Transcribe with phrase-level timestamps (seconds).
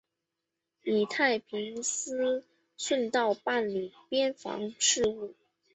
[0.81, 2.43] 以太平思
[2.75, 5.35] 顺道办理边防事务。